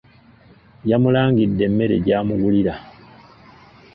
Yamulangidde 0.89 1.63
emmere 1.67 1.95
gy'amugulra. 2.05 2.73